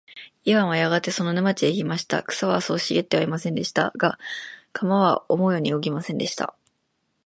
[0.45, 2.23] イワンはやがてその沼地へ来ました。
[2.23, 3.91] 草はそう茂ってはいませんでした。
[3.97, 4.17] が、
[4.73, 6.55] 鎌は思うように動きませんでした。